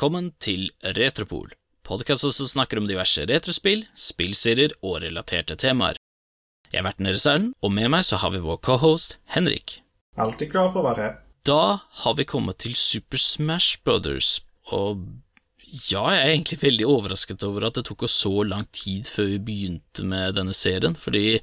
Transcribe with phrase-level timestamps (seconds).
[0.00, 1.50] Velkommen til Retropol,
[1.84, 5.98] podkasten som snakker om diverse retrospill, spillserier og relaterte temaer.
[6.72, 9.74] Jeg er verten deres Erlend, og med meg så har vi vår cohost Henrik.
[10.16, 11.18] Alltid glad for å være her.
[11.44, 14.38] Da har vi kommet til Super Smash Brothers,
[14.72, 15.04] og
[15.68, 19.28] ja, jeg er egentlig veldig overrasket over at det tok oss så lang tid før
[19.34, 21.42] vi begynte med denne serien, fordi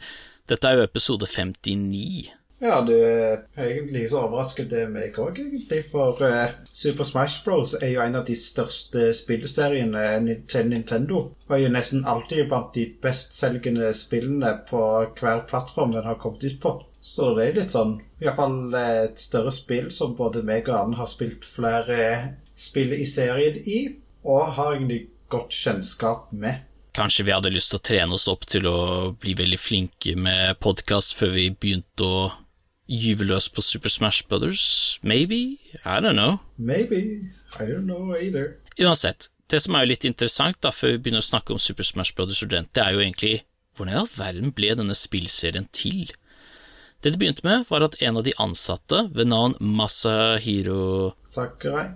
[0.50, 2.34] dette er jo episode 59.
[2.60, 5.84] Ja, du egentlig så overrasket det meg òg, egentlig.
[5.92, 7.76] For uh, Super Smash Bros.
[7.78, 11.22] er jo en av de største spillseriene til Nintendo.
[11.46, 14.82] Og er jo nesten alltid blant de bestselgende spillene på
[15.20, 16.74] hver plattform den har kommet ut på.
[16.98, 21.08] Så det er litt sånn Iallfall et større spill som både meg og Anne har
[21.08, 22.00] spilt flere
[22.58, 23.84] spill i serien i,
[24.26, 26.66] og har egentlig godt kjennskap med.
[26.98, 28.78] Kanskje vi hadde lyst til å trene oss opp til å
[29.22, 32.22] bli veldig flinke med podkast før vi begynte å
[32.88, 35.00] gyve løs på Super Smash Brothers?
[35.04, 35.60] Maybe?
[35.84, 36.40] I don't know.
[36.58, 37.30] Maybe.
[37.60, 38.58] I don't know either.
[38.80, 41.88] Uansett, det som er jo litt interessant da, før vi begynner å snakke om Super
[41.88, 43.36] Smash Brothers Student, det er jo egentlig
[43.78, 46.10] hvordan i all verden ble denne spillserien til?
[47.04, 51.92] Det det begynte med, var at en av de ansatte, ved navn Masahiro Sakurai.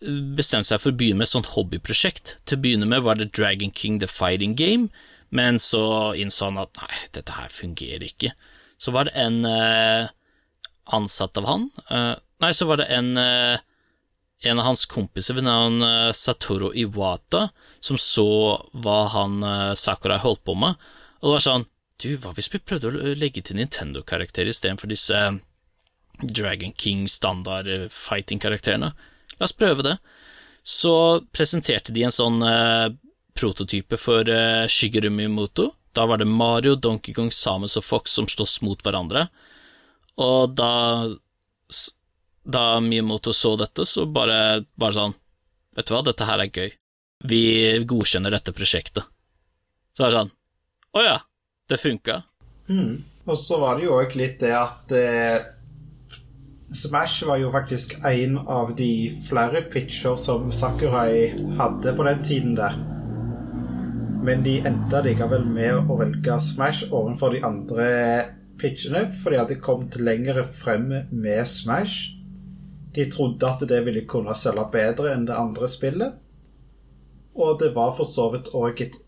[0.00, 2.38] bestemte seg for å begynne med et sånt hobbyprosjekt.
[2.48, 4.88] Til å begynne med var det Dragon King The Fighting Game,
[5.28, 8.32] men så innså han at nei, dette her fungerer ikke.
[8.80, 10.08] Så var det en eh,
[10.84, 13.60] ansatt av han eh, Nei, så var det en eh,
[14.40, 15.82] en av hans kompiser ved navn
[16.16, 17.50] Satoru Iwata
[17.84, 18.24] som så
[18.72, 19.42] hva han
[19.76, 20.78] Sakurai holdt på med,
[21.20, 21.66] og det var sånn
[22.00, 25.18] Du, hva hvis vi prøvde å legge til Nintendo-karakterer istedenfor disse
[26.24, 28.88] Dragon King standard eh, fighting-karakterene?
[29.36, 29.98] La oss prøve det.
[30.64, 30.94] Så
[31.36, 32.40] presenterte de en sånn
[33.36, 34.28] prototype for
[34.72, 35.68] Shigeru Miyamoto.
[35.92, 39.26] Da var det Mario, Donkey Kong, Samus og Fox som slåss mot hverandre.
[40.20, 41.08] Og da
[42.44, 45.16] Da Miyamoto så dette, så bare bare sånn
[45.76, 46.72] Vet du hva, dette her er gøy.
[47.30, 47.42] Vi
[47.86, 49.04] godkjenner dette prosjektet.
[49.94, 50.32] Så var det sånn
[50.96, 51.16] Å ja,
[51.70, 52.22] det funka.
[52.70, 53.02] Mm.
[53.30, 55.44] Og så var det jo òg litt det at eh,
[56.74, 62.56] Smash var jo faktisk en av de flere pitcher som Sakurai hadde på den tiden
[62.58, 62.76] der.
[64.20, 67.86] Men de endte likevel med å velge Smash overfor de andre
[68.60, 72.10] pitchene, for de hadde kommet lenger frem med Smash.
[72.92, 76.18] De trodde at det ville kunne selge bedre enn det andre spillet.
[77.32, 78.98] Og det var for så vidt òg et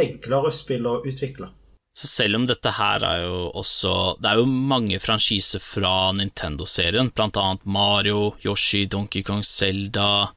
[0.00, 1.50] enklere spill å utvikle.
[1.92, 7.12] Så selv om dette her er jo også Det er jo mange franchiser fra Nintendo-serien,
[7.12, 10.32] blant annet Mario, Yoshi, Donkey Kong, Zelda,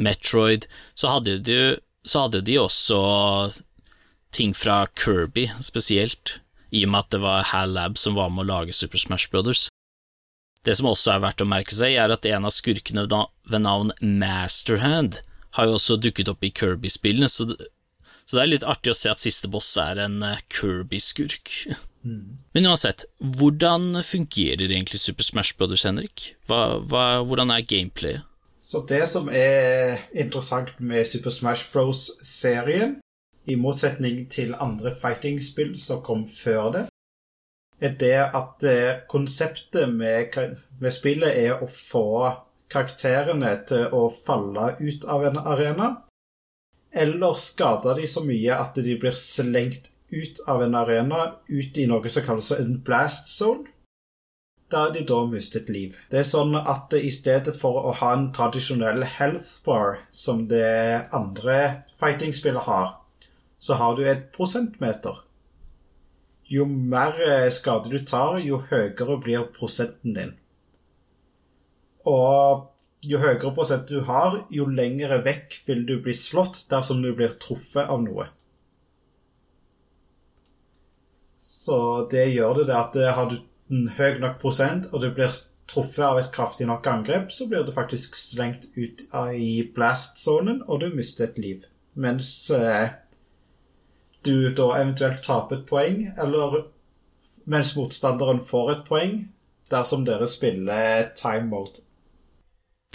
[0.00, 0.64] Metroid,
[0.96, 1.60] så hadde de,
[2.08, 3.00] så hadde de også
[4.34, 6.38] ting fra Kirby spesielt,
[6.74, 9.30] i og med at det var Hal Lab som var med å lage Super Smash
[9.32, 9.68] Brothers.
[10.66, 13.30] Det som også er verdt å merke seg, er at en av skurkene ved na-
[13.46, 15.20] ved navn Masterhand
[15.56, 17.68] har jo også dukket opp i Kirby-spillene, så det,
[18.26, 21.52] så det er litt artig å se at siste boss er en eh, Kirby-skurk.
[22.06, 26.32] Men uansett, hvordan fungerer egentlig Super Smash Brothers, Henrik?
[26.50, 28.26] Hva, hva, hvordan er gameplayet?
[28.58, 32.96] Så det som er interessant med Super Smash Bros.-serien,
[33.46, 36.84] i motsetning til andre fighting-spill som kom før det,
[37.80, 40.36] er det at eh, konseptet med,
[40.80, 42.06] med spillet er å få
[42.72, 45.90] karakterene til å falle ut av en arena,
[46.96, 51.86] eller skade de så mye at de blir slengt ut av en arena, ut i
[51.90, 53.68] noe som kalles en blast zone
[54.72, 55.94] der de da mistet liv.
[56.10, 61.06] Det er sånn at i stedet for å ha en tradisjonell health bar, som det
[61.14, 62.96] andre fighting-spillet har,
[63.58, 65.22] så har du et prosentmeter.
[66.46, 70.32] Jo mer eh, skade du tar, jo høyere blir prosenten din.
[72.06, 72.68] Og
[73.06, 77.34] jo høyere prosent du har, jo lengre vekk vil du bli slått dersom du blir
[77.42, 78.28] truffet av noe.
[81.42, 83.40] Så det gjør det at eh, har du
[83.74, 85.34] en høy nok prosent, og du blir
[85.66, 89.02] truffet av et kraftig nok angrep, så blir du faktisk slengt ut
[89.34, 91.66] i blast-sonen, og du mister et liv.
[91.98, 92.94] Mens eh,
[94.26, 96.64] du da eventuelt taper et poeng, eller
[97.46, 99.18] mens motstanderen får et poeng,
[99.70, 101.82] dersom dere spiller time mode.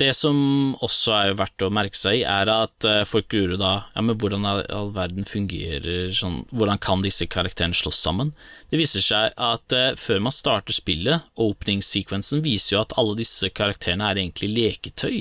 [0.02, 0.38] Det som
[0.82, 4.48] også er verdt å merke seg, er at eh, folk lurer da ja, men hvordan
[4.48, 8.32] all verden fungerer sånn Hvordan kan disse karakterene slåss sammen?
[8.72, 13.52] Det viser seg at eh, før man starter spillet, openingssekvensen viser jo at alle disse
[13.54, 15.20] karakterene er egentlig leketøy.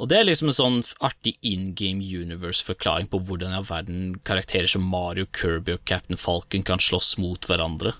[0.00, 4.14] Og det er liksom en sånn artig in game universe-forklaring på hvordan i all verden
[4.24, 7.92] karakterer som Mario, Kirby og Captain Falcon kan slåss mot hverandre.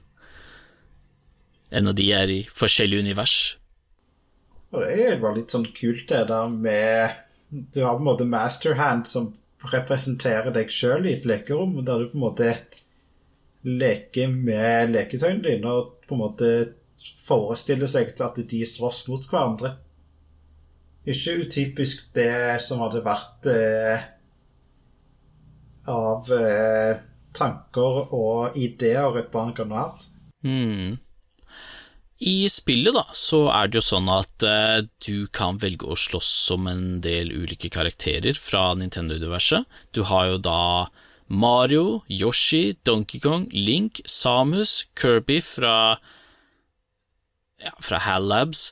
[1.70, 3.34] Ennå de er i forskjellige univers.
[4.72, 7.18] Og det var litt sånn kult det der med
[7.50, 9.32] Du har på en måte masterhand som
[9.72, 12.52] representerer deg sjøl i et lekerom, der du på en måte
[13.66, 16.50] leker med leketøyene dine og på en måte
[17.26, 19.74] forestiller seg at de slåss mot hverandre.
[21.08, 24.08] Ikke utypisk det som hadde vært eh,
[25.88, 26.98] av eh,
[27.36, 30.10] tanker og ideer et barn kan ha hatt.
[30.44, 30.98] Mm.
[32.20, 36.28] I spillet da, så er det jo sånn at eh, du kan velge å slåss
[36.50, 39.64] som en del ulike karakterer fra Nintendo-universet.
[39.96, 40.60] Du har jo da
[41.32, 45.96] Mario, Yoshi, Donkey Kong, Link, Samus, Kirby fra
[47.60, 48.70] ja, fra Hal Labs,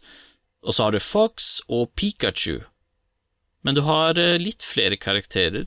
[0.62, 2.60] og så har du Fox og Pikachu.
[3.62, 5.66] Men du har eh, litt flere karakterer.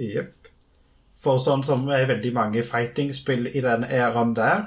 [0.00, 0.50] Jepp.
[1.24, 4.66] For sånn som er veldig mange fighting-spill i den æraen der,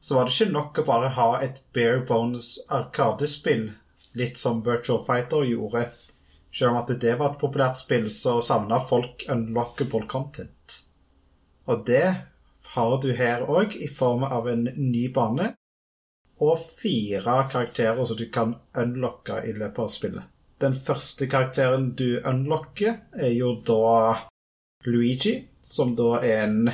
[0.00, 3.66] så var det ikke nok å bare ha et bare bones arkadespill,
[4.16, 5.88] litt som Virtual Fighter gjorde.
[6.54, 10.78] Selv om at det var et populært spill, så savna folk unlockable content.
[11.68, 12.06] Og det
[12.72, 15.50] har du her òg, i form av en ny bane
[16.44, 20.34] og fire karakterer som du kan unlocke i løpet av spillet.
[20.58, 24.18] Den første karakteren du unlocker, er jo da
[24.86, 26.70] Luigi, som da er en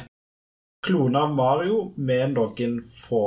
[0.85, 3.25] klone av Mario med noen få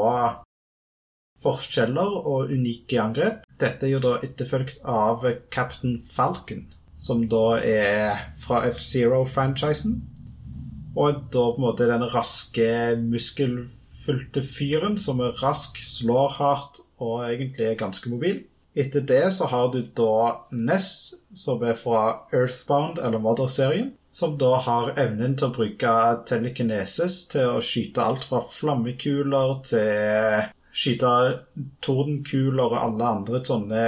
[1.42, 3.46] forskjeller og unike angrep.
[3.62, 6.66] Dette er jo da etterfulgt av Captain Falcon,
[6.98, 10.00] som da er fra F-Zero-franchisen.
[10.98, 13.60] Og da på en måte den raske muskel
[14.08, 18.46] fulgte fyren, som er rask, slår hardt og egentlig er ganske mobil.
[18.78, 23.94] Etter det så har du da Ness, som er fra Earthbound eller Mother-serien.
[24.14, 25.94] Som da har evnen til å bruke
[26.30, 31.12] telekinesis til å skyte alt fra flammekuler til skyte
[31.86, 33.84] tordenkuler og alle andre sånne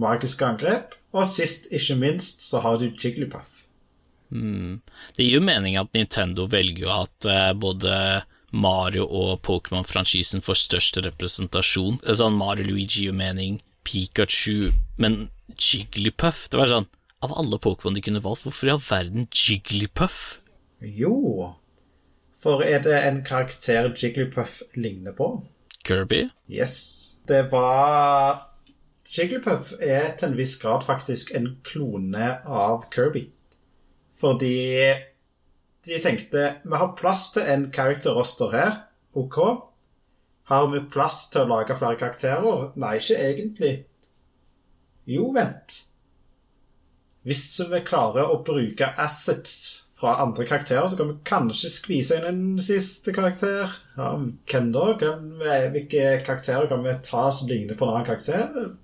[0.00, 0.94] magiske angrep.
[1.14, 3.64] Og sist, ikke minst, så har du Jigglypuff.
[4.34, 4.80] Mm.
[5.14, 7.94] Det gir jo mening at Nintendo velger at uh, både
[8.54, 11.98] Mario og Pokémon-franchisen får størst representasjon.
[12.06, 15.28] Sånn Mario Luigi mening, Pikachu Men
[15.60, 16.86] Jigglypuff Det var sånn
[17.24, 20.38] Av alle Pokémon de kunne valgt, hvorfor i all verden Jigglypuff?
[20.80, 21.52] Jo
[22.40, 25.28] For er det en karakter Jigglypuff ligner på?
[25.84, 26.28] Kirby?
[26.48, 27.18] Yes.
[27.28, 28.40] Det var
[29.14, 33.28] Jigglypuff er til en viss grad faktisk en klone av Kirby.
[34.18, 34.56] Fordi
[35.86, 38.76] de tenkte vi har plass til en character roster her.
[39.14, 39.38] OK.
[40.50, 42.70] Har vi plass til å lage flere karakterer?
[42.80, 43.72] Nei, ikke egentlig.
[45.08, 45.82] Jo, vent.
[47.24, 52.26] Hvis vi klarer å bruke assets fra andre karakterer, så kan vi kanskje skvise inn
[52.28, 53.72] en siste karakter.
[53.96, 54.10] Ja,
[54.50, 54.90] Hvem da?
[55.00, 58.74] Vi, hvilke karakterer kan vi ta som ligner på en annen karakter?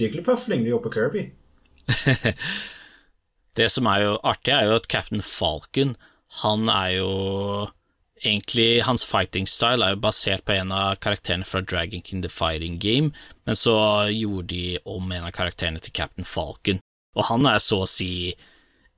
[0.00, 1.26] Jigglypuff ligner jo på Kirby.
[3.54, 5.94] Det som er jo artig, er jo at Captain Falcon,
[6.42, 7.10] han er jo
[8.24, 12.30] egentlig Hans fighting style er jo basert på en av karakterene fra Dragon King The
[12.32, 13.12] Fighting Game,
[13.46, 13.74] men så
[14.10, 16.80] gjorde de om en av karakterene til Captain Falcon,
[17.14, 18.34] og han er så å si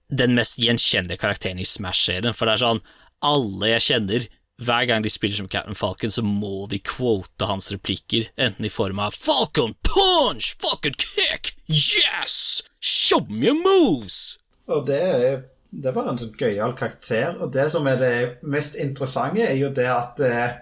[0.06, 2.84] den mest gjenkjennelige karakteren i Smash-serien, for det er sånn
[3.26, 4.28] alle jeg kjenner,
[4.62, 8.72] hver gang de spiller som Captain Falcon, så må de quote hans replikker, enten i
[8.72, 10.54] form av Falcon punch!
[10.62, 11.52] Falcon kick!
[11.66, 12.62] Yes!
[12.80, 14.38] Show me your moves!
[14.72, 15.36] Og det, er
[15.70, 17.36] det var en sånn gøyal karakter.
[17.42, 20.58] Og det som er det mest interessante, er jo det at eh,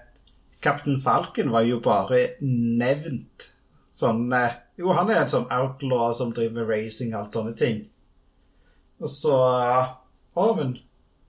[0.64, 3.50] Kaptein Falken var jo bare nevnt
[3.94, 7.54] sånn eh, Jo, han er en sånn outlaw som driver med racing og alt sånne
[7.58, 7.84] ting.
[9.02, 9.37] Og så
[10.34, 10.75] Å, men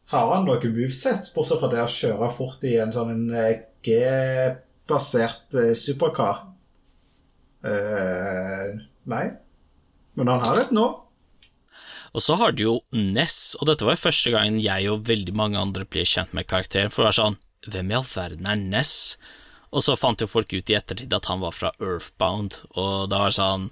[0.10, 5.58] har han noe movesett, bortsett fra det å kjøre fort i en sånn eh, G-basert
[5.62, 6.46] eh, supercar?
[7.66, 8.72] Eh,
[9.10, 9.26] nei.
[10.18, 10.88] Men han har et nå.
[12.16, 15.34] Og så har du jo Ness, og dette var jo første gangen jeg og veldig
[15.36, 18.62] mange andre ble kjent med karakteren, for det var sånn Hvem i all verden er
[18.62, 18.96] Ness?
[19.76, 23.24] Og så fant jo folk ut i ettertid at han var fra Earthbound, og da
[23.24, 23.66] var det sånn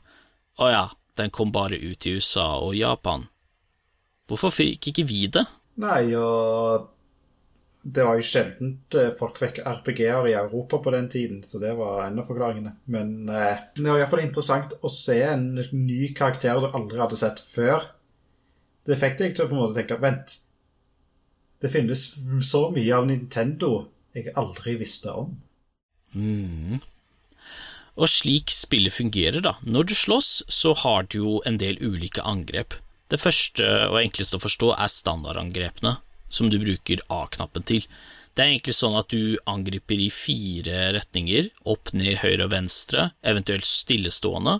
[0.59, 0.88] Å ja,
[1.21, 3.29] den kom bare ut i USA og Japan.
[4.27, 5.45] Hvorfor fikk ikke vi det?
[5.79, 6.89] Nei, og
[7.83, 11.73] det var jo sjelden eh, folk fikk RPG-er i Europa på den tiden, så det
[11.75, 12.77] var en av forklaringene.
[12.91, 17.43] Men eh, det var iallfall interessant å se en ny karakter du aldri hadde sett
[17.43, 17.83] før,
[18.88, 20.38] det fikk deg til å på en måte tenke Vent,
[21.63, 22.02] det finnes
[22.44, 23.72] så mye av Nintendo
[24.13, 25.30] jeg aldri visste om.
[26.13, 26.82] Mm.
[27.94, 29.56] Og slik spillet fungerer, da.
[29.63, 32.75] Når du slåss, så har du jo en del ulike angrep.
[33.08, 35.96] Det første og enkleste å forstå er standardangrepene,
[36.34, 37.86] som du bruker A-knappen til.
[38.34, 43.12] Det er egentlig sånn at du angriper i fire retninger, opp, ned, høyre og venstre,
[43.22, 44.58] eventuelt stillestående.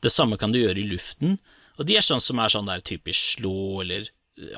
[0.00, 1.40] Det samme kan du gjøre i luften,
[1.76, 4.08] Og de er sånn som er sånn der typisk slå eller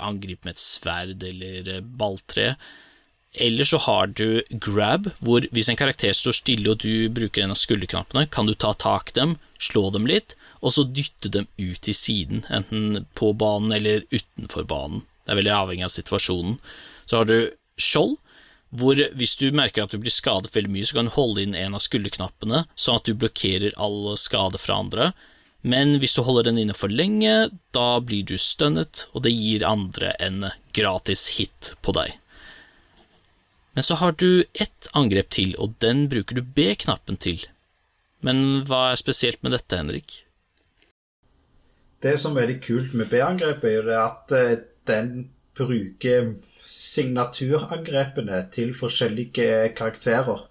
[0.02, 2.52] angripe med et sverd eller eh, balltre.
[3.38, 7.52] Eller så har du grab, hvor hvis en karakter står stille og du bruker en
[7.52, 11.82] av skulderknappene, kan du ta tak dem, slå dem litt, og så dytte dem ut
[11.84, 15.04] til siden, enten på banen eller utenfor banen.
[15.26, 16.56] Det er veldig avhengig av situasjonen.
[17.04, 18.16] Så har du skjold,
[18.78, 21.56] hvor hvis du merker at du blir skadet veldig mye, så kan du holde inn
[21.56, 25.12] en av skulderknappene, sånn at du blokkerer all skade fra andre.
[25.66, 29.66] Men hvis du holder den inne for lenge, da blir du stønnet, og det gir
[29.66, 30.46] andre en
[30.76, 32.14] gratis hit på deg.
[33.74, 37.42] Men så har du ett angrep til, og den bruker du B-knappen til.
[38.26, 40.22] Men hva er spesielt med dette, Henrik?
[42.02, 46.32] Det som er veldig kult med B-angrepet, er at eh, den bruker
[46.70, 50.46] signaturangrepene til forskjellige karakterer.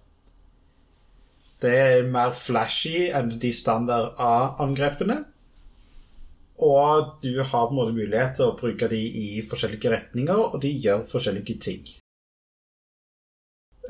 [1.61, 5.21] Det er mer flashy enn de standard A-angrepene.
[6.57, 10.59] Og du har på en måte mulighet til å bruke de i forskjellige retninger, og
[10.61, 11.87] de gjør forskjellige ting.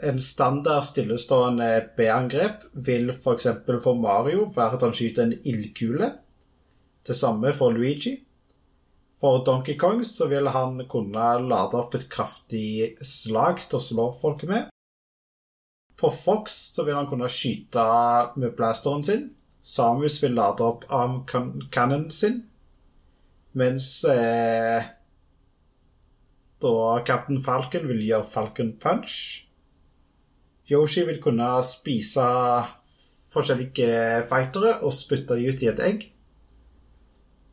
[0.08, 3.48] En standard stillestående B-angrep vil f.eks.
[3.66, 6.12] For, for Mario være at han skyter en ildkule.
[7.08, 8.18] Det samme for Luigi.
[9.18, 14.12] For Donkey Kong så vil han kunne lade opp et kraftig slag til å slå
[14.22, 14.68] folket med.
[15.98, 17.84] På Fox så vil han kunne skyte
[18.38, 19.30] med blasteren sin.
[19.62, 21.24] Samus vil lade opp arm
[21.72, 22.44] cannonen sin.
[23.58, 24.86] Mens eh,
[26.62, 29.16] da Captain Falcon vil gjøre Falcon Punch.
[30.70, 32.28] Yoshi vil kunne spise
[33.34, 36.06] forskjellige fightere og spytte dem ut i et egg.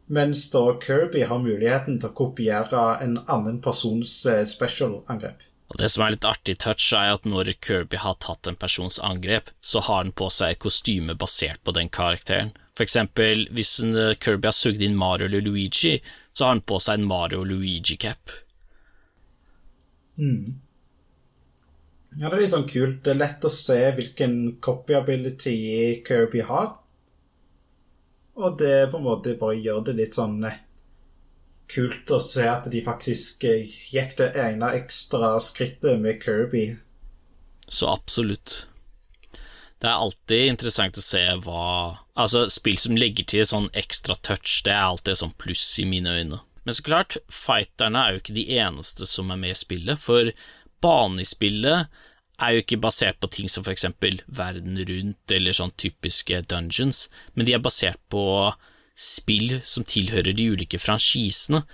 [0.07, 5.41] Mens da Kirby har muligheten til å kopiere en annen persons eh, special-angrep.
[5.75, 9.01] Og Det som er litt artig touch, er at når Kirby har tatt en persons
[9.03, 12.53] angrep, så har han på seg et kostyme basert på den karakteren.
[12.79, 15.97] For eksempel, hvis eh, Kirby har sugd inn Mario eller Luigi,
[16.33, 18.37] så har han på seg en Mario Luigi-cap.
[20.19, 20.61] Mm.
[22.15, 23.01] Ja, det er litt sånn kult.
[23.03, 25.57] Det er lett å se hvilken copy ability
[26.07, 26.77] Kirby har.
[28.39, 30.63] Og det på en måte bare gjør det litt sånn eh,
[31.71, 36.69] kult å se at de faktisk eh, gikk det ene ekstra skrittet med Kirby.
[37.69, 38.67] Så absolutt.
[39.81, 41.67] Det er alltid interessant å se hva
[42.15, 46.13] Altså, spill som legger til sånn ekstra touch, det er alltid sånn pluss i mine
[46.15, 46.37] øyne.
[46.63, 50.31] Men så klart, fighterne er jo ikke de eneste som er med i spillet, for
[50.85, 51.91] banespillet
[52.43, 57.09] er jo ikke basert på ting som for eksempel verden rundt eller sånn typiske dungeons,
[57.35, 58.25] men de er basert på
[58.95, 61.65] spill som tilhører de ulike franchisene.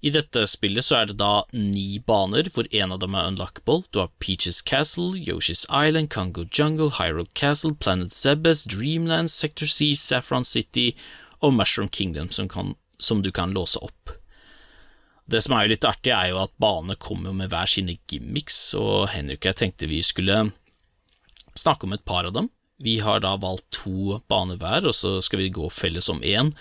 [0.00, 3.82] I dette spillet så er det da ni baner, hvor en av dem er unlockable.
[3.92, 9.92] Du har Peaches Castle, Yoshi's Island, Congo Jungle, Hyrule Castle, Planet Zebes, Dreamland, Sector C,
[9.94, 10.94] Saffron City
[11.40, 14.14] og Mushroom Kingdom som, kan, som du kan låse opp.
[15.30, 18.72] Det som er jo litt artig, er jo at banene kommer med hver sine gimmicks,
[18.74, 20.48] og Henrik og jeg tenkte vi skulle
[21.54, 22.48] snakke om et par av dem.
[22.80, 26.54] Vi har da valgt to baner hver, og så skal vi gå felles om én.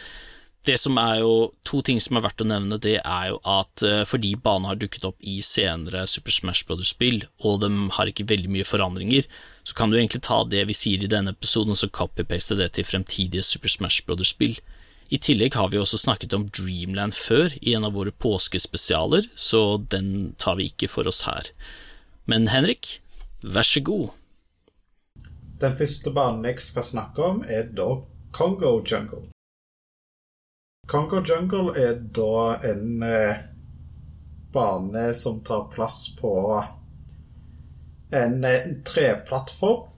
[0.67, 3.83] Det som er jo To ting som er verdt å nevne, det er jo at
[3.85, 8.25] eh, fordi banene har dukket opp i senere Super Smash Brothers-spill, og de har ikke
[8.27, 9.27] veldig mye forandringer,
[9.63, 12.71] så kan du egentlig ta det vi sier i denne episoden, og så copy-paste det
[12.75, 14.57] til fremtidige Super Smash Brothers-spill.
[15.13, 19.79] I tillegg har vi også snakket om Dreamland før i en av våre påskespesialer, så
[19.93, 21.53] den tar vi ikke for oss her.
[22.29, 22.97] Men Henrik,
[23.41, 24.09] vær så god.
[25.59, 27.89] Den første banen jeg skal snakke om, er da
[28.31, 29.27] Congo Jungle.
[30.87, 33.41] Congo Jungle er da en eh,
[34.53, 36.33] bane som tar plass på
[38.15, 39.89] en eh, treplattform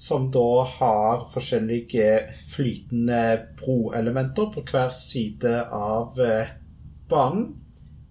[0.00, 2.06] som da har forskjellige
[2.54, 6.54] flytende broelementer på hver side av eh,
[7.10, 7.50] banen.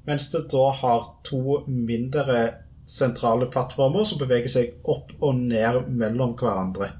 [0.05, 2.43] Mens det da har to mindre
[2.89, 6.91] sentrale plattformer som beveger seg opp og ned mellom hverandre.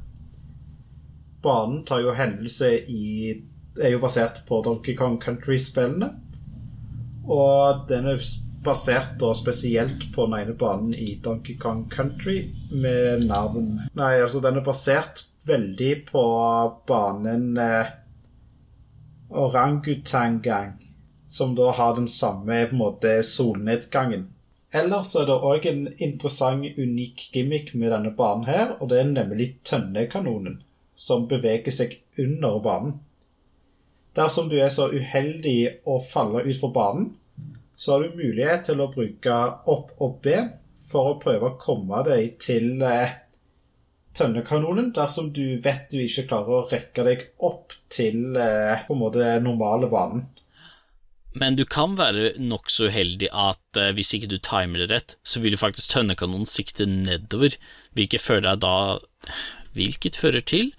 [1.42, 3.06] Banen tar jo hendelse i
[3.80, 6.12] er jo basert på Donkey Kong Country-spillene.
[7.30, 8.24] Og den er
[8.64, 12.42] basert da spesielt på den ene banen i Donkey Kong Country
[12.72, 16.24] med navn Nei, altså den er basert veldig på
[16.90, 17.94] banen eh,
[19.30, 20.74] Orangutangang,
[21.30, 24.28] som da har den samme på en måte solnedgangen.
[24.72, 29.08] Ellers er det òg en interessant, unik gimmick med denne banen her, og det er
[29.10, 30.60] nemlig tønnekanonen,
[30.94, 33.00] som beveger seg under banen.
[34.18, 37.10] Dersom du er så uheldig å falle utfor banen,
[37.80, 39.40] så har du mulighet til å bruke
[39.74, 40.36] opp og B
[40.90, 43.16] for å prøve å komme deg til, eh,
[44.18, 49.02] tønnekanonen dersom du vet du ikke klarer å rekke deg opp til eh, på en
[49.02, 50.26] måte normale banen.
[51.38, 55.44] Men du kan være nokså uheldig at uh, hvis ikke du timer det rett, så
[55.44, 57.54] vil du faktisk tønnekanonen sikte nedover,
[57.94, 58.76] hvilket fører deg da
[59.78, 60.72] Hvilket fører til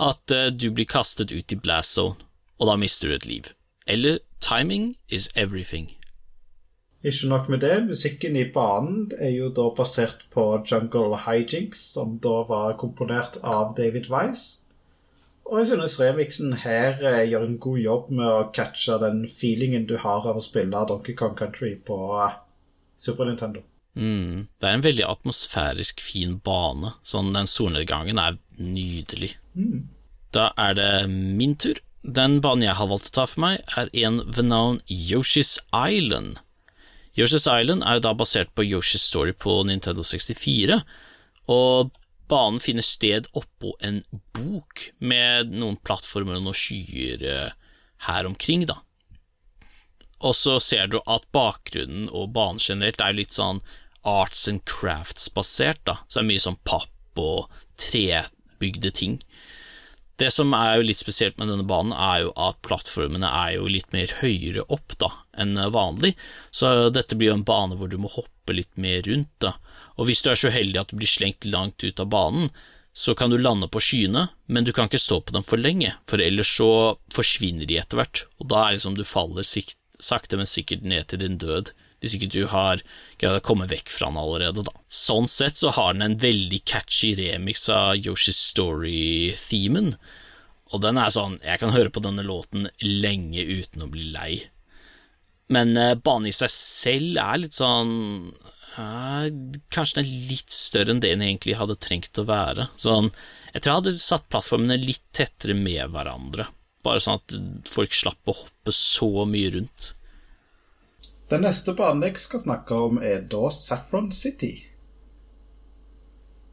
[0.00, 2.16] at uh, du blir kastet ut i blast zone,
[2.56, 3.50] og da mister du et liv.
[3.86, 5.92] Eller timing is everything.
[7.04, 12.16] Ikke nok med det, musikken i banen er jo da basert på Jungle Hijinks, som
[12.18, 14.64] da var komponert av David Wise.
[15.48, 19.86] Og jeg synes remixen her eh, gjør en god jobb med å catche den feelingen
[19.88, 22.36] du har av å spille Donkey Kong Country på eh,
[23.00, 23.64] Super Nintendo.
[23.98, 26.92] Mm, det er en veldig atmosfærisk fin bane.
[27.02, 29.32] Sånn Den solnedgangen er nydelig.
[29.56, 29.88] Mm.
[30.36, 31.80] Da er det min tur.
[32.04, 36.38] Den banen jeg har valgt å ta for meg, er en ved navn Yoshi's Island.
[37.18, 40.78] Yoshi's Island er jo da basert på Yoshi's Story på Nintendo 64,
[41.50, 41.90] og
[42.28, 44.02] banen finner sted oppå en
[44.36, 47.56] bok med noen plattformer og noen skyer eh,
[48.08, 48.80] her omkring, da.
[50.18, 53.62] Og så ser du at bakgrunnen og banen generelt er litt sånn
[54.08, 59.18] arts and crafts-basert, da, så det er mye sånn papp og trebygde ting.
[60.18, 63.68] Det som er jo litt spesielt med denne banen, er jo at plattformene er jo
[63.70, 66.16] litt mer høyere opp da enn vanlig,
[66.50, 69.30] så dette blir jo en bane hvor du må hoppe litt mer rundt.
[69.38, 69.54] da.
[69.94, 72.50] Og hvis du er så heldig at du blir slengt langt ut av banen,
[72.98, 75.92] så kan du lande på skyene, men du kan ikke stå på dem for lenge,
[76.10, 76.70] for ellers så
[77.14, 81.06] forsvinner de etter hvert, og da er det som du faller sakte, men sikkert ned
[81.06, 81.70] til din død
[82.02, 82.82] hvis ikke du har
[83.18, 84.74] greid å komme vekk fra den allerede, da.
[84.86, 89.94] Sånn sett så har den en veldig catchy remix av Yoshi's Story-themen,
[90.68, 94.32] og den er sånn Jeg kan høre på denne låten lenge uten å bli lei.
[95.48, 97.92] Men eh, banen i seg selv er litt sånn
[98.76, 99.28] eh,
[99.72, 102.68] Kanskje den er litt større enn det den egentlig hadde trengt å være.
[102.76, 103.08] Sånn
[103.54, 106.50] Jeg tror jeg hadde satt plattformene litt tettere med hverandre,
[106.84, 107.38] bare sånn at
[107.72, 109.94] folk slapp å hoppe så mye rundt.
[111.28, 114.54] Den neste banen jeg skal snakke om, er da Saffron City.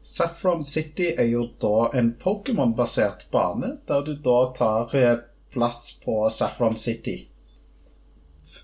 [0.06, 5.16] Saffron City er jo da en Pokémon-basert bane, der du da tar eh,
[5.52, 7.16] plass på Saffron City.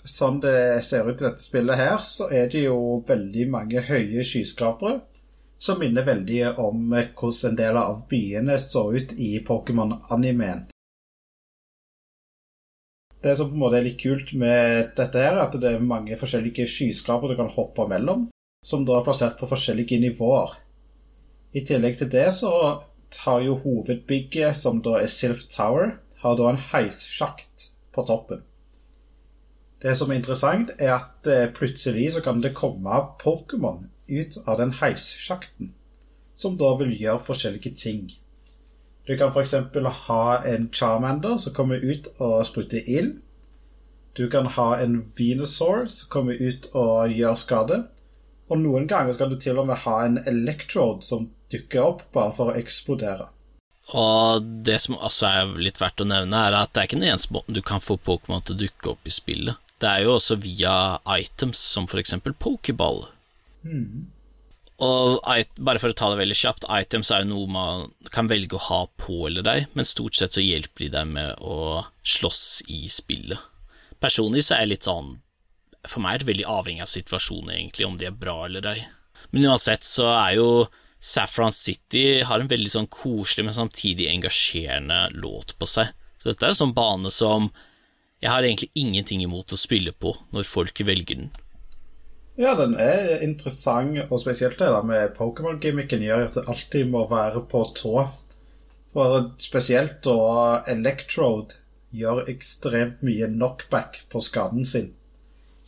[0.04, 4.26] Sånn det ser ut i dette spillet her, så er det jo veldig mange høye
[4.26, 5.00] skyskrapere,
[5.62, 10.66] som minner veldig om hvordan en del av byene så ut i Pokémon-animeen.
[13.22, 15.84] Det som på en måte er litt kult med dette, her, er at det er
[15.84, 18.26] mange forskjellige skyskraper du kan hoppe mellom,
[18.66, 20.56] som da er plassert på forskjellige nivåer.
[21.54, 22.52] I tillegg til det så
[23.26, 28.42] har jo hovedbygget, som da er Silf Tower, har da en heissjakt på toppen.
[29.82, 34.60] Det som er interessant, er at eh, plutselig så kan det komme Pokémon ut av
[34.60, 35.72] den heissjakten,
[36.38, 38.04] som da vil gjøre forskjellige ting.
[39.06, 39.54] Du kan f.eks.
[40.06, 43.16] ha en Charmander som kommer ut og spruter ild.
[44.14, 47.78] Du kan ha en Venusaur som kommer ut og gjør skade.
[48.52, 52.34] Og noen ganger skal du til og med ha en Electrode som dukker opp bare
[52.36, 53.30] for å eksplodere.
[53.98, 57.08] Og det som også er litt verdt å nevne, er at det er ikke den
[57.08, 59.58] eneste måten du kan få Pokémon til å dukke opp i spillet.
[59.82, 60.74] Det er jo også via
[61.10, 63.08] items, som for eksempel Pokéball.
[63.66, 64.06] Mm.
[64.82, 65.20] Og
[65.62, 68.64] bare for å ta det veldig kjapt, items er jo noe man kan velge å
[68.66, 72.88] ha på eller deg, men stort sett så hjelper de deg med å slåss i
[72.90, 73.38] spillet.
[74.02, 75.12] Personlig så er jeg litt sånn
[75.86, 78.80] For meg er det veldig avhengig av situasjonen, egentlig, om de er bra eller ei.
[79.34, 80.48] Men uansett så er jo
[81.02, 85.90] Saffron City har en veldig sånn koselig, men samtidig engasjerende låt på seg.
[86.22, 87.48] Så dette er en sånn bane som
[88.22, 91.32] jeg har egentlig ingenting imot å spille på når folk velger den.
[92.40, 97.04] Ja, den er interessant, og spesielt det der med Pokémon-gimmicken gjør at det alltid må
[97.10, 98.06] være på tå.
[98.92, 101.60] For spesielt da Electrode
[101.92, 104.90] gjør ekstremt mye knockback på skaden sin.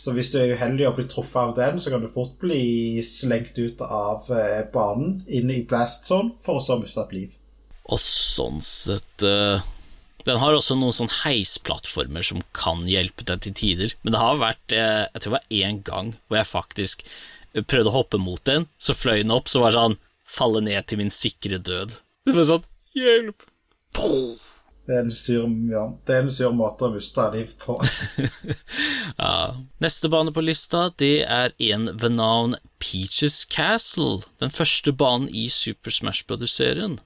[0.00, 3.00] Så hvis du er uheldig og blir truffet av den, så kan du fort bli
[3.05, 7.38] slengt ut av eh, banen, inn i blast zone, for å så miste et liv.
[7.92, 9.61] Og sånn sett uh
[10.24, 14.40] den har også noen sånn heisplattformer som kan hjelpe deg til tider, men det har
[14.40, 17.04] vært eh, Jeg tror det var én gang hvor jeg faktisk
[17.68, 20.87] prøvde å hoppe mot den, så fløy den opp, så var det sånn Falle ned
[20.88, 21.98] til min sikre død.
[22.24, 23.44] Det var sånn Hjelp!
[24.84, 27.78] Det er en sur, ja, det er en sur måte å miste liv på.
[29.22, 29.37] ja.
[29.80, 35.46] Neste bane på lista, det er en ved navn Peaches Castle, den første banen i
[35.48, 36.98] Super Smash Brothers-serien.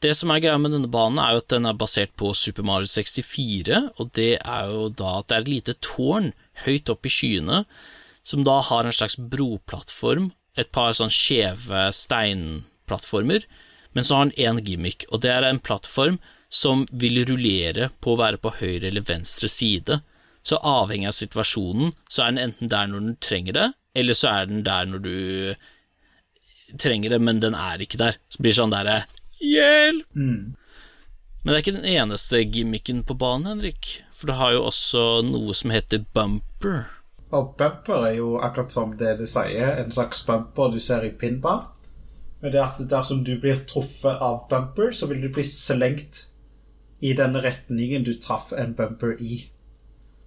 [0.00, 2.64] Det som er greia med denne banen, er jo at den er basert på Super
[2.64, 6.30] Mario 64, og det er jo da at det er et lite tårn
[6.64, 7.64] høyt opp i skyene,
[8.24, 13.44] som da har en slags broplattform, et par sånn skjeve steinplattformer,
[13.92, 18.14] Men så har den én gimmick, og det er en plattform som vil rullere på
[18.14, 20.00] å være på høyre eller venstre side.
[20.46, 24.30] Så avhengig av situasjonen, så er den enten der når du trenger det, eller så
[24.30, 25.16] er den der når du
[26.78, 28.18] trenger det, men den er ikke der.
[28.30, 29.00] Så blir det sånn derre
[29.40, 30.06] Hjelp!
[30.14, 30.56] Mm.
[31.40, 34.02] Men det er ikke den eneste gimmicken på banen, Henrik.
[34.12, 36.82] For det har jo også noe som heter bumper.
[37.32, 41.14] Og bumper er jo akkurat som det det sier, en slags bumper du ser i
[41.16, 41.62] pinball.
[42.40, 46.26] Men det er at dersom du blir truffet av bumper, så vil du bli slengt
[47.00, 49.46] i den retningen du traff en bumper i.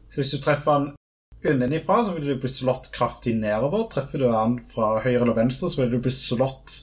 [0.10, 3.86] Så hvis du treffer den unnenifra, så vil du bli slått kraftig nedover.
[3.92, 6.80] Treffer du den fra høyre eller venstre, så vil du bli slått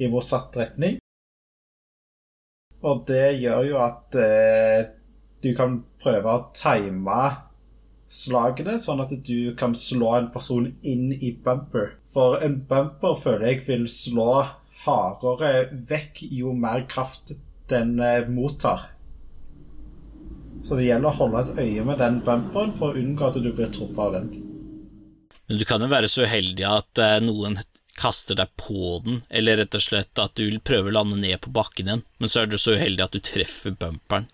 [0.00, 1.01] i motsatt retning.
[2.82, 4.90] Og det gjør jo at eh,
[5.42, 7.22] du kan prøve å time
[8.12, 11.96] slagene, sånn at du kan slå en person inn i bumper.
[12.12, 14.42] For en bumper føler jeg vil slå
[14.84, 17.32] hardere vekk jo mer kraft
[17.70, 18.90] den eh, mottar.
[20.62, 23.50] Så det gjelder å holde et øye med den bumperen for å unngå at du
[23.50, 24.28] blir truffet av den.
[25.50, 27.58] Men du kan jo være så uheldig at eh, noen
[27.98, 31.52] kaster deg på den, eller rett og slett at du prøver å lande ned på
[31.52, 34.28] bakken igjen, men så er du så uheldig at du treffer bumperen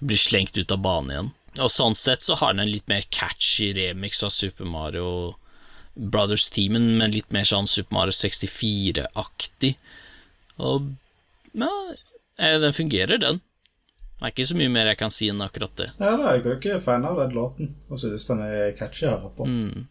[0.00, 1.30] og blir slengt ut av banen igjen.
[1.60, 5.34] Og sånn sett så har den en litt mer catchy remix av Super Mario
[5.94, 9.74] Brothers-teamen, men litt mer sånn Super Mario 64-aktig.
[10.64, 10.94] Og
[11.52, 11.72] ja,
[12.38, 13.42] eh, den fungerer, den.
[14.22, 15.90] Det er ikke så mye mer jeg kan si enn akkurat det.
[15.98, 19.32] Ja, da, Jeg er ikke fan av den låten, og synes den er catchy høre
[19.36, 19.44] på.
[19.50, 19.88] Mm.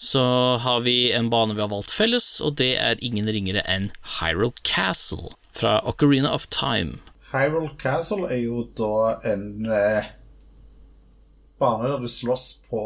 [0.00, 0.22] Så
[0.56, 4.56] har vi en bane vi har valgt felles, og det er ingen ringere enn Hyrule
[4.64, 7.02] Castle fra Ocarina of Time.
[7.34, 10.08] Hyrule Castle er jo da en eh,
[11.60, 12.80] bane der du slåss på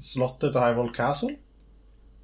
[0.00, 1.36] slottet til Hyrule Castle.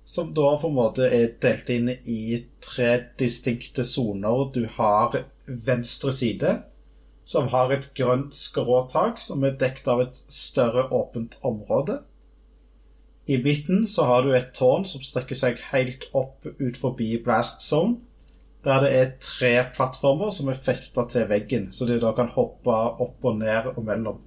[0.09, 4.49] Som da på en måte er delt inn i tre distinkte soner.
[4.57, 6.57] Du har venstre side,
[7.29, 12.01] som har et grønt skråtak som er dekket av et større åpent område.
[13.27, 17.65] I midten så har du et tårn som strekker seg helt opp ut forbi blast
[17.65, 17.99] zone,
[18.67, 22.71] der det er tre plattformer som er festa til veggen, så de da kan hoppe
[23.03, 24.23] opp og ned og mellom.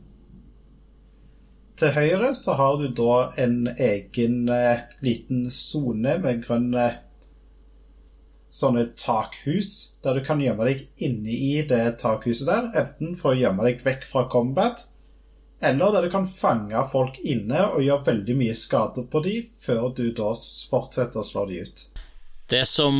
[1.79, 6.89] Til høyre så har du da en egen eh, liten sone med grønne
[8.51, 13.63] sånne takhus, der du kan gjemme deg inni det takhuset der, enten for å gjemme
[13.63, 14.88] deg vekk fra combat,
[15.59, 19.89] eller der du kan fange folk inne og gjøre veldig mye skade på dem, før
[19.95, 20.31] du da
[20.71, 21.85] fortsetter å slå dem ut.
[22.49, 22.95] Det som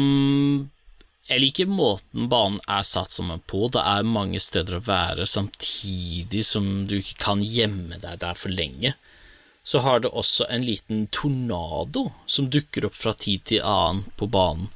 [1.30, 3.67] Jeg liker måten banen er satt sammen på.
[3.69, 8.50] Det er mange steder å være samtidig som du ikke kan gjemme deg der for
[8.50, 8.95] lenge.
[9.62, 14.26] Så har det også en liten tornado som dukker opp fra tid til annen på
[14.26, 14.72] banen.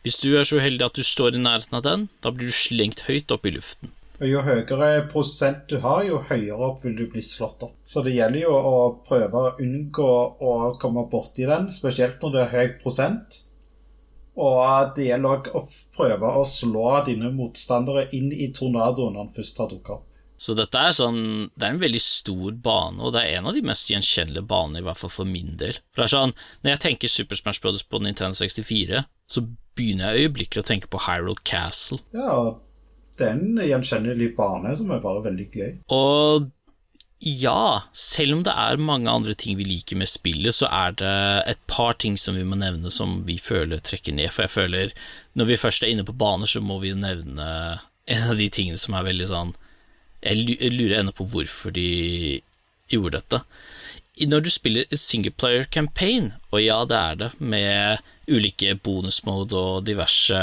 [0.00, 2.56] Hvis du er så uheldig at du står i nærheten av den, da blir du
[2.56, 3.92] slengt høyt opp i luften.
[4.18, 7.76] Og Jo høyere prosent du har, jo høyere opp vil du bli slått opp.
[7.86, 10.08] Så det gjelder jo å prøve å unngå
[10.42, 13.44] å komme borti den, spesielt når det er høy prosent.
[14.38, 14.58] Og
[14.96, 19.62] det gjelder òg å prøve å slå dine motstandere inn i tornadoen når den først
[19.62, 20.04] har dukket opp.
[20.38, 23.56] Så dette er sånn Det er en veldig stor bane, og det er en av
[23.56, 25.80] de mest gjenkjennelige banene, i hvert fall for min del.
[25.90, 29.42] For det er sånn Når jeg tenker Super Smash Brothers på Nintendo 64, så
[29.78, 31.98] begynner jeg øyeblikkelig å tenke på Hyrule Castle.
[32.14, 32.62] Ja, og
[33.18, 35.74] det er en gjenkjennelig bane som er bare veldig gøy.
[35.94, 36.48] Og
[37.18, 41.14] ja, selv om det er mange andre ting vi liker med spillet, så er det
[41.50, 44.30] et par ting som vi må nevne som vi føler trekker ned.
[44.30, 44.92] For jeg føler,
[45.34, 47.48] når vi først er inne på baner, så må vi nevne
[48.08, 49.50] en av de tingene som er veldig sånn
[50.24, 52.40] Jeg lurer ennå på hvorfor de
[52.90, 53.42] gjorde dette.
[54.18, 60.40] Når du spiller singleplayer campaign, og ja, det er det, med ulike bonusmode og diverse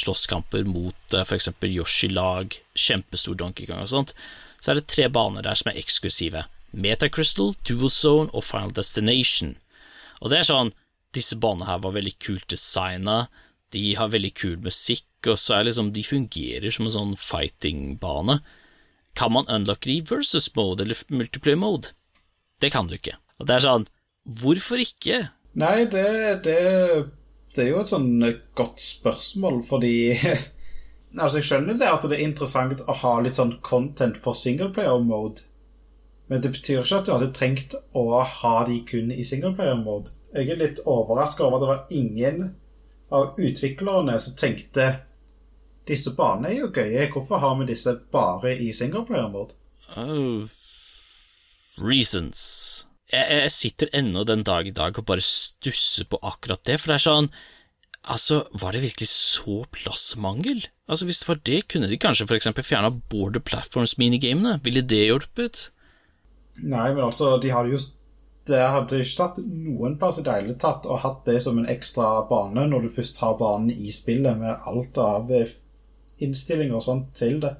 [0.00, 1.50] slåsskamper mot f.eks.
[1.66, 4.14] Yoshi-lag, kjempestor Donkey Kong og sånt,
[4.60, 6.46] så er det tre baner der som er eksklusive.
[6.72, 9.56] Metacrystal, Dual Zone og Final Destination.
[10.20, 10.74] Og det er sånn
[11.10, 13.24] Disse banene her var veldig kult designa,
[13.74, 18.38] de har veldig kul musikk, og så er liksom De fungerer som en sånn fighting-bane.
[19.18, 21.90] Kan man unlocke de i versus mode eller multiplayer mode?
[22.60, 23.16] Det kan du ikke.
[23.40, 23.88] Og det er sånn
[24.40, 25.22] Hvorfor ikke?
[25.58, 26.06] Nei, det,
[26.44, 26.56] det,
[27.56, 28.10] det er jo et sånn
[28.58, 29.94] godt spørsmål, fordi
[31.18, 35.42] Altså, jeg skjønner det at det er interessant å ha litt sånn content for singleplayer-mode,
[36.30, 40.14] men det betyr ikke at du hadde trengt å ha de kun i singleplayer-mode.
[40.36, 42.52] Jeg er litt overraska over at det var ingen
[43.10, 44.86] av utviklerne som tenkte
[45.90, 49.56] disse banene er jo gøye, hvorfor har vi disse bare i singleplayer-mode?
[49.98, 50.46] Oh,
[51.82, 52.42] reasons.
[53.10, 56.92] Jeg, jeg sitter ennå den dag i dag og bare stusser på akkurat det, for
[56.92, 57.32] det er sånn
[58.08, 60.62] Altså, var det virkelig så plassmangel?
[60.88, 64.60] Altså, Hvis det var det, kunne de kanskje eksempel fjerna Border Platforms-minigamene?
[64.64, 65.66] Ville det hjulpet?
[66.62, 67.78] Nei, men altså, de hadde jo
[68.48, 71.68] Det hadde ikke tatt noen plass i det hele tatt å hatt det som en
[71.68, 75.28] ekstra bane når du først har banen i spillet, med alt av
[76.24, 77.52] innstillinger og sånt til det.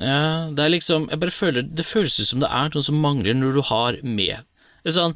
[0.00, 3.36] Ja, det er liksom Jeg bare føler Det føles som det er noe som mangler
[3.38, 4.42] når du har med
[4.82, 5.14] Det er sånn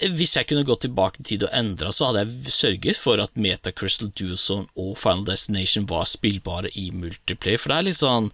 [0.00, 3.34] hvis jeg kunne gått tilbake i tid og endra, så hadde jeg sørget for at
[3.36, 8.30] Meta Crystal Duozone og Final Destination var spillbare i multiplayer, for det er litt sånn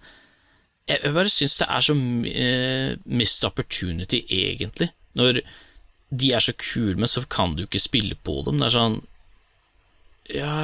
[0.87, 4.93] Jeg bare syns det er så uh, missed opportunity, egentlig.
[5.19, 5.41] Når
[6.15, 8.63] de er så kule, men så kan du ikke spille på dem.
[8.63, 9.01] Det er sånn
[10.31, 10.55] Ja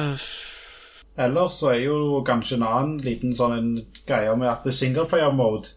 [1.15, 5.75] Ellers så er jo kanskje en annen liten sånn greie med at singleplayer mode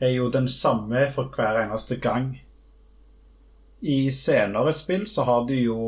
[0.00, 2.34] er jo den samme for hver eneste gang.
[3.80, 5.78] I senere spill så har du jo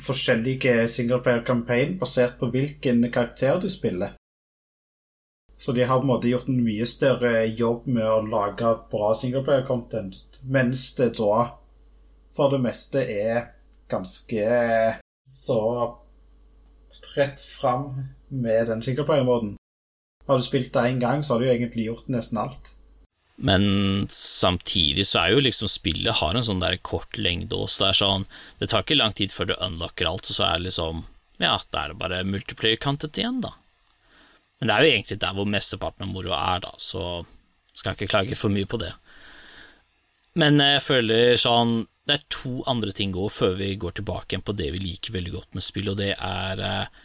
[0.00, 4.12] forskjellige singleplayer campaign basert på hvilken karakter du spiller.
[5.56, 9.14] Så de har på en måte gjort en mye større jobb med å lage bra
[9.16, 11.56] singleplayer content, mens det da
[12.36, 13.50] for det meste er
[13.90, 14.46] ganske
[15.28, 15.60] så
[17.16, 19.56] rett fram med den singleplayer-måten.
[20.26, 22.74] Har du spilt det én gang, så har du jo egentlig gjort nesten alt.
[23.40, 27.82] Men samtidig så er jo liksom spillet har en sånn der kort lengde også.
[27.82, 28.26] Det er sånn
[28.60, 31.06] Det tar ikke lang tid før du unlocker alt, og så er det liksom
[31.40, 33.54] Ja, da er det bare multiplayer-kantet igjen, da.
[34.60, 37.22] Men det er jo egentlig der hvor mesteparten av moroa er, da, så
[37.72, 38.90] skal jeg ikke klage for mye på det.
[40.36, 44.42] Men jeg føler sånn Det er to andre ting òg før vi går tilbake igjen
[44.42, 47.04] på det vi liker veldig godt med spill, og det er eh,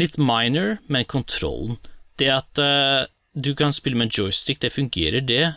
[0.00, 1.76] litt minor, men kontrollen.
[2.16, 3.02] Det at eh,
[3.36, 5.50] du kan spille med joystick, det fungerer, det,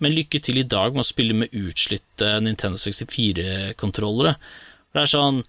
[0.00, 4.32] men lykke til i dag med å spille med utslitte Nintendo 64-kontrollere.
[4.92, 5.44] Det er sånn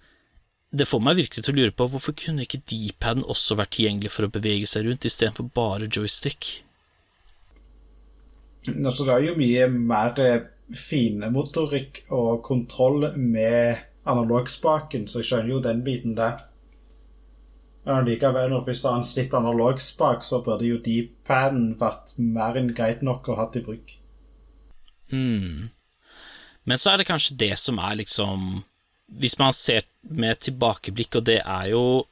[0.74, 4.10] Det får meg virkelig til å lure på hvorfor kunne ikke D-paden også vært tilgjengelig
[4.10, 6.48] for å bevege seg rundt, istedenfor bare joystick?
[8.66, 15.54] Altså, det er jo mye mer eh, finemotorikk og kontroll med analogspaken, så jeg skjønner
[15.54, 16.44] jo den biten der.
[17.84, 22.56] Men likevel, når vi har en slitt analogspak, så burde jo deep paden vært mer
[22.56, 23.92] enn greit nok å ha til bruk.
[25.12, 25.68] Mm.
[26.64, 28.62] Men så er det kanskje det som er liksom
[29.20, 32.06] Hvis man ser med tilbakeblikk, og det er jo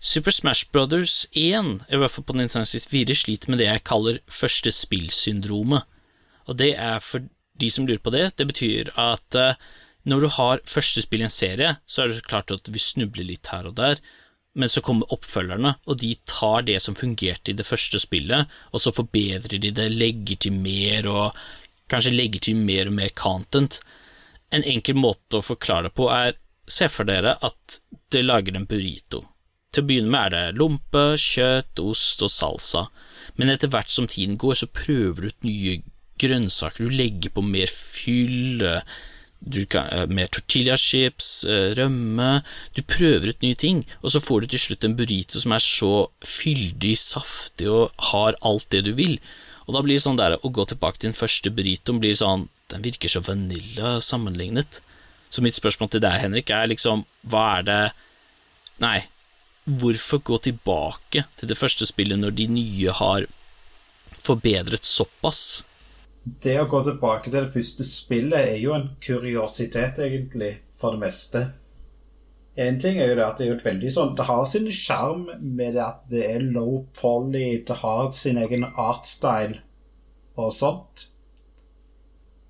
[0.00, 4.18] Super Smash Brothers 1, i hvert fall på Nintendo 64, sliter med det jeg kaller
[4.28, 5.86] første spillsyndromet.
[6.50, 7.24] Og det er for
[7.60, 9.58] de som lurer på det, det betyr at uh,
[10.06, 13.26] når du har første spill i en serie, så er det klart at vi snubler
[13.26, 14.00] litt her og der,
[14.56, 18.80] men så kommer oppfølgerne, og de tar det som fungerte i det første spillet, og
[18.80, 21.36] så forbedrer de det, legger til mer, og
[21.92, 23.80] kanskje legger til mer og mer content.
[24.54, 26.38] En enkel måte å forklare det på er
[26.70, 27.80] se for dere at
[28.12, 29.26] dere lager en burrito.
[29.74, 32.86] Til å begynne med er det lompe, kjøtt, ost og salsa,
[33.36, 35.80] men etter hvert som tiden går, så prøver du ut nye
[36.20, 38.64] grønnsaker, du legger på mer fyll,
[39.46, 42.42] du kan, mer tortillachips, eh, rømme
[42.74, 45.62] Du prøver ut nye ting, og så får du til slutt en burrito som er
[45.62, 49.20] så fyldig, saftig og har alt det du vil.
[49.66, 52.48] Og da blir det sånn der å gå tilbake til den første burritoen blir sånn
[52.66, 54.80] Den virker så vanilla sammenlignet.
[55.30, 57.82] Så mitt spørsmål til deg, Henrik, er liksom Hva er det
[58.82, 59.06] Nei,
[59.64, 63.28] hvorfor gå tilbake til det første spillet når de nye har
[64.26, 65.62] forbedret såpass?
[66.26, 71.04] Det å gå tilbake til det første spillet er jo en kuriositet, egentlig, for det
[71.04, 71.42] meste.
[72.56, 74.70] En ting er jo det at det er jo et veldig sånn Det har sin
[74.72, 79.60] sjarm med det at det er low poly, det har sin egen artstyle
[80.40, 81.06] og sånt.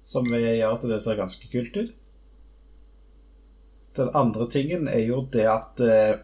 [0.07, 1.93] Som gjør at det ser ganske kult ut.
[3.99, 6.23] Den andre tingen er jo det at eh,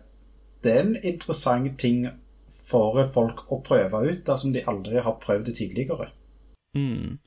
[0.63, 2.05] det er en interessant ting
[2.71, 6.13] for folk å prøve ut dersom de aldri har prøvd det tidligere.
[6.77, 7.19] Mm.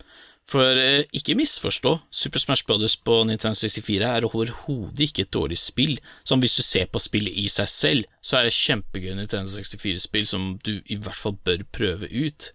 [0.46, 5.58] For eh, ikke misforstå, Super Smash Brothers på Nintendo 64 er overhodet ikke et dårlig
[5.58, 5.96] spill.
[6.24, 10.28] Som hvis du ser på spillet i seg selv, så er det kjempegøy Nintendo 64-spill
[10.30, 12.52] som du i hvert fall bør prøve ut.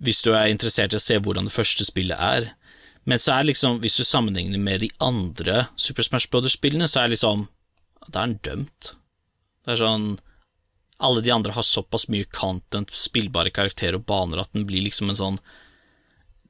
[0.00, 2.54] Hvis du er interessert i å se hvordan det første spillet er.
[3.04, 7.10] Men så er liksom, hvis du sammenligner med de andre Super Smash Brothers-spillene, så er
[7.10, 7.48] det liksom
[8.08, 8.94] Da er den dømt.
[9.64, 10.08] Det er sånn
[11.04, 15.12] Alle de andre har såpass mye content, spillbare karakterer og baner at den blir liksom
[15.12, 15.38] en sånn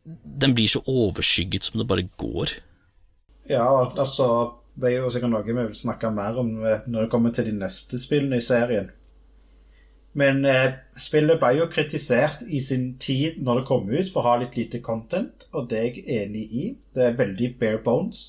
[0.05, 2.59] den blir så overskygget som det bare går.
[3.49, 7.11] Ja, altså Det er jo sikkert noe vi vil snakke mer om eh, når det
[7.13, 8.89] kommer til de neste spillene i serien.
[10.19, 14.33] Men eh, spillet ble jo kritisert i sin tid når det kom ut for å
[14.33, 16.65] ha litt lite content, og det er jeg enig i.
[16.95, 18.25] Det er veldig bare bones.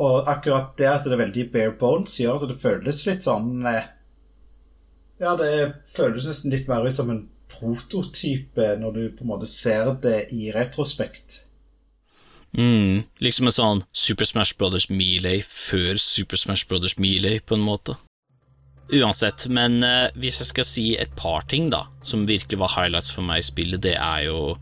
[0.00, 3.68] Og akkurat det at det er veldig bare bones, gjør at det føles litt sånn
[3.68, 3.92] eh,
[5.20, 5.52] Ja, det
[5.92, 10.28] føles nesten litt mer ut som en prototype når du på en måte ser det
[10.34, 11.42] i retrospekt.
[12.52, 17.64] Mm, liksom en sånn Super Smash Brothers Melee før Super Smash Brothers Melee, på en
[17.64, 17.96] måte.
[18.92, 23.14] Uansett, men eh, hvis jeg skal si et par ting, da, som virkelig var highlights
[23.14, 24.56] for meg i spillet, det er jo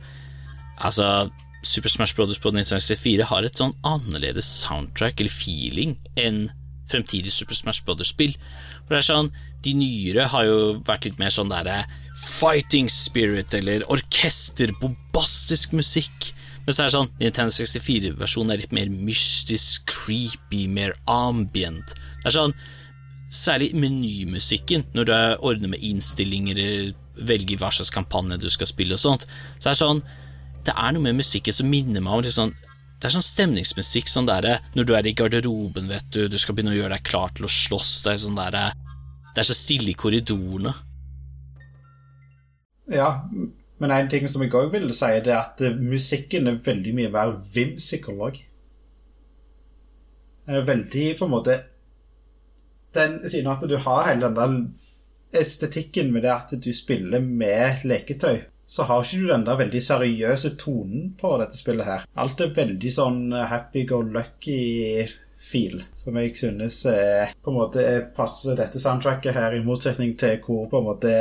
[0.80, 1.28] Altså,
[1.62, 6.46] Super Smash Brothers på Nintendo 64 har et sånn annerledes soundtrack eller feeling enn
[6.90, 8.36] fremtidig Super Smash Brothers-spill.
[8.86, 11.82] For det er sånn, De nyere har jo vært litt mer sånn derre
[12.16, 16.30] fighting spirit eller orkester, bombastisk musikk.
[16.64, 21.92] Men så er det sånn, Nintendo 64-versjonen er litt mer mystisk, creepy, mer ambient.
[22.22, 22.56] Det er sånn,
[23.30, 25.12] Særlig menymusikken, når du
[25.46, 26.58] ordner med innstillinger,
[27.22, 29.26] velger hva slags kampanje du skal spille og sånt.
[29.60, 30.00] Så er det sånn,
[30.66, 32.50] det er noe med musikken som minner meg om litt sånn
[33.00, 36.56] det er sånn stemningsmusikk sånn der, når du er i garderoben, vet du, du skal
[36.56, 37.94] begynne å gjøre deg klar til å slåss.
[38.04, 38.58] Det er sånn der,
[39.32, 40.74] det er så stille i korridorene.
[42.92, 43.08] Ja,
[43.80, 47.12] men en ting som jeg òg ville si, det er at musikken er veldig mye
[47.14, 48.36] mer whimsical òg.
[50.50, 51.60] Veldig på en måte
[52.96, 57.84] den, Siden at du har hele den der estetikken med det at du spiller med
[57.86, 62.04] leketøy, så har ikke du den der veldig seriøse tonen på dette spillet her.
[62.22, 68.54] Alt er veldig sånn happy go lucky-feel, som jeg synes eh, på en måte passer
[68.60, 71.14] dette soundtracket her, i motsetning til hvor på en måte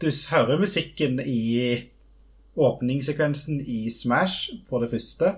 [0.00, 1.90] Du hører musikken i
[2.56, 5.34] åpningssekvensen i Smash på det første.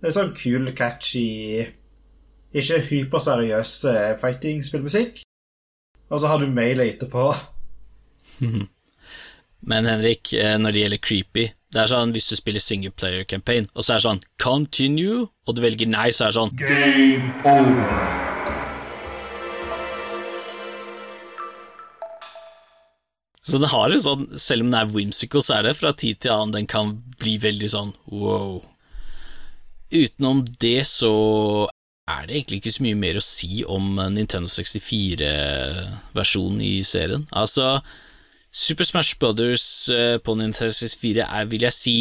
[0.00, 1.66] Det er sånn kul, catchy
[2.56, 5.20] Ikke hyperseriøs eh, fighting-spillmusikk.
[6.08, 7.26] Og så har du mail etterpå.
[9.66, 13.24] Men Henrik, eh, når det gjelder creepy Det er sånn hvis du spiller single player
[13.26, 16.54] campaign, og så er det sånn continue, og du velger nei, så er det sånn
[16.60, 18.26] Game over.
[23.46, 26.16] Så den har en sånn, selv om den er whimsical, så er det fra tid
[26.22, 26.86] til annen den kan
[27.20, 28.52] bli veldig sånn wow.
[29.94, 31.14] Utenom det så
[32.10, 37.26] er det egentlig ikke så mye mer å si om Nintendo 64-versjonen i serien.
[37.30, 37.80] Altså,
[38.56, 41.96] Super Smash Brothers eh, på Nintendo 64 er, vil jeg si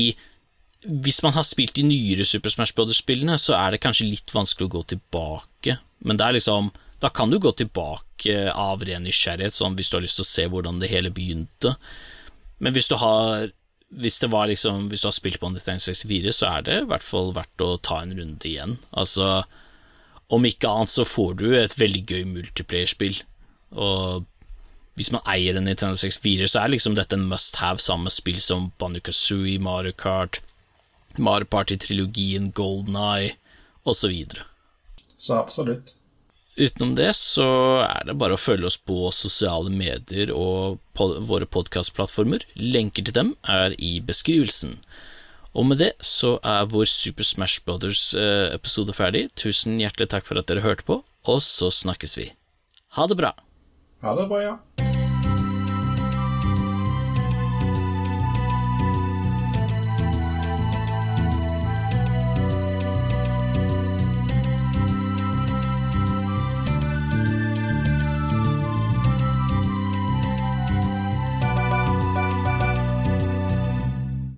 [0.85, 4.69] Hvis man har spilt de nyere Super Smash Brothers-spillene, så er det kanskje litt vanskelig
[4.69, 6.71] å gå tilbake, men det er liksom
[7.03, 10.31] Da kan du gå tilbake av ren nysgjerrighet, sånn hvis du har lyst til å
[10.31, 11.75] se hvordan det hele begynte.
[12.63, 13.51] Men hvis du har
[13.95, 17.33] hvis liksom Hvis du har spilt på Nintendo 64, så er det i hvert fall
[17.35, 18.77] verdt å ta en runde igjen.
[18.91, 19.43] Altså,
[20.27, 23.21] om ikke annet så får du et veldig gøy multiplayer-spill,
[23.77, 24.25] og
[24.95, 28.15] hvis man eier en Nintendo 64, så er liksom dette en must have sammen med
[28.15, 30.41] spill som Banjo Kazooie, Mario Kart,
[31.17, 33.35] Mario Party-trilogien, Golden Eye
[33.83, 34.15] osv.
[34.31, 34.45] Så.
[35.17, 35.95] så absolutt.
[36.55, 37.47] Utenom det så
[37.83, 42.47] er det bare å følge oss på sosiale medier og på våre podkastplattformer.
[42.55, 44.77] Lenker til dem er i beskrivelsen.
[45.55, 49.27] Og med det så er vår Super Smash Brothers-episode ferdig.
[49.39, 52.31] Tusen hjertelig takk for at dere hørte på, og så snakkes vi.
[52.95, 53.35] Ha det bra!
[54.05, 54.57] Ha det bra, ja.